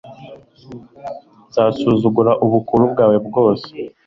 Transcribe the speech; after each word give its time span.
nzasuzugura 1.49 2.31
ubukuru 2.45 2.83
bwawe 2.91 3.17
bwose 3.27 3.69